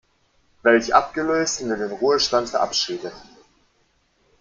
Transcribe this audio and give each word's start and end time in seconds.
Welch 0.63 0.95
abgelöst 0.95 1.61
und 1.61 1.69
in 1.69 1.79
den 1.79 1.91
Ruhestand 1.91 2.49
verabschiedet. 2.49 3.13